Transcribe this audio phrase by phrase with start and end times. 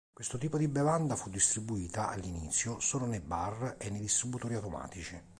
[0.11, 5.21] Questo tipo di bevanda fu distribuita, all'inizio, solo nei bar e nei distributori automatici.